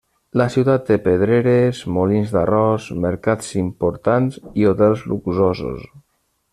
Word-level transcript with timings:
La 0.39 0.45
ciutat 0.53 0.85
té 0.87 0.95
pedreres, 1.07 1.81
molins 1.97 2.33
d'arròs, 2.37 2.89
mercats 3.05 3.53
importants 3.63 4.43
i 4.63 4.69
hotels 4.73 5.09
luxosos. 5.13 5.91